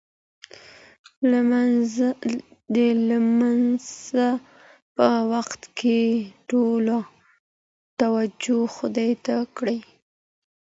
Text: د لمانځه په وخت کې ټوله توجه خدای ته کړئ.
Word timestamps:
د 2.75 2.75
لمانځه 3.09 4.29
په 4.95 5.07
وخت 5.31 5.61
کې 5.79 6.01
ټوله 6.49 6.99
توجه 7.99 8.59
خدای 8.75 9.11
ته 9.25 9.35
کړئ. 9.57 9.79